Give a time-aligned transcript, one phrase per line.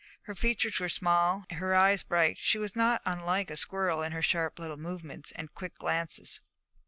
[0.23, 4.23] Her features were small, her eyes bright; she was not unlike a squirrel in her
[4.23, 6.41] sharp little movements and quick glances.